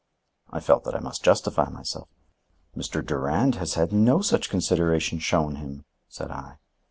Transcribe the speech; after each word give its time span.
I 0.49 0.59
felt 0.59 0.83
that 0.85 0.95
I 0.95 0.99
must 0.99 1.23
justify 1.23 1.69
myself. 1.69 2.07
"Mr. 2.75 3.05
Durand 3.05 3.53
has 3.57 3.75
had 3.75 3.93
no 3.93 4.23
such 4.23 4.49
consideration 4.49 5.19
shown 5.19 5.57
him," 5.57 5.85
said 6.07 6.31
I. 6.31 6.57